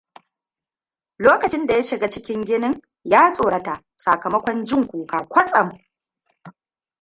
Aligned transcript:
Lokacin 1.19 1.67
da 1.67 1.75
ya 1.75 1.83
shiga 1.83 2.09
cikin 2.09 2.45
ginin, 2.45 2.81
ya 3.03 3.33
tsorata 3.33 3.83
sakamakon 3.97 4.63
jin 4.65 4.87
kuka 4.87 5.25
kwatsam. 5.29 5.71